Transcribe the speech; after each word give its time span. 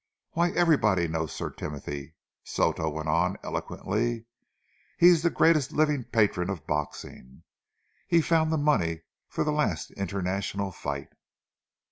"Why, 0.31 0.49
everybody 0.53 1.07
knows 1.07 1.31
Sir 1.31 1.51
Timothy," 1.51 2.15
Soto 2.43 2.89
went 2.89 3.07
on 3.07 3.37
eloquently. 3.43 4.25
"He 4.97 5.09
is 5.09 5.21
the 5.21 5.29
greatest 5.29 5.73
living 5.73 6.05
patron 6.05 6.49
of 6.49 6.65
boxing. 6.65 7.43
He 8.07 8.19
found 8.19 8.51
the 8.51 8.57
money 8.57 9.03
for 9.27 9.43
the 9.43 9.51
last 9.51 9.91
international 9.91 10.71
fight." 10.71 11.09